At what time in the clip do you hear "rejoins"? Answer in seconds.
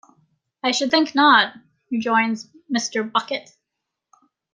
1.91-2.49